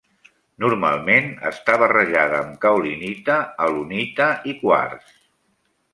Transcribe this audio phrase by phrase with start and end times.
[0.63, 5.17] Normalment està barrejada amb caolinita, alunita i quars.